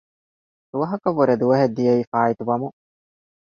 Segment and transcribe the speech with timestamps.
[0.71, 2.75] ދުވަހަކަށްވުރެ ދުވަހެއް ދިޔައީ ފާއިތުވަމުން